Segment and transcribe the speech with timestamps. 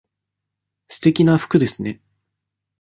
[0.87, 2.01] すてきな服ですね。